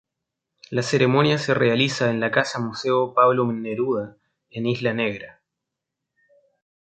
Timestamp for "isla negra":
4.65-5.43